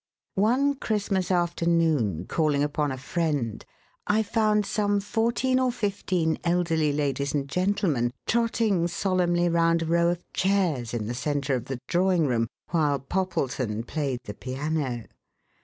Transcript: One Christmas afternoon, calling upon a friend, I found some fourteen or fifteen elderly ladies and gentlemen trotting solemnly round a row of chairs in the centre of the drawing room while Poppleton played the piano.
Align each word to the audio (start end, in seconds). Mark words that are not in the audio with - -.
One 0.33 0.73
Christmas 0.77 1.29
afternoon, 1.29 2.25
calling 2.25 2.63
upon 2.63 2.91
a 2.91 2.97
friend, 2.97 3.63
I 4.07 4.23
found 4.23 4.65
some 4.65 4.99
fourteen 4.99 5.59
or 5.59 5.71
fifteen 5.71 6.39
elderly 6.43 6.91
ladies 6.91 7.35
and 7.35 7.47
gentlemen 7.47 8.11
trotting 8.25 8.87
solemnly 8.87 9.47
round 9.47 9.83
a 9.83 9.85
row 9.85 10.07
of 10.09 10.23
chairs 10.33 10.95
in 10.95 11.05
the 11.05 11.13
centre 11.13 11.53
of 11.53 11.65
the 11.65 11.79
drawing 11.87 12.25
room 12.25 12.47
while 12.71 12.97
Poppleton 12.97 13.83
played 13.83 14.21
the 14.23 14.33
piano. 14.33 15.05